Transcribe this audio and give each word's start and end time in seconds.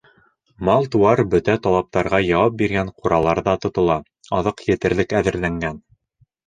Мал-тыуар 0.69 1.21
бөтә 1.33 1.57
талаптарға 1.67 2.21
яуап 2.29 2.57
биргән 2.63 2.91
ҡураларҙа 3.03 3.57
тотола, 3.67 4.03
аҙыҡ 4.41 4.69
етерлек 4.75 5.17
әҙерләнгән. 5.23 5.81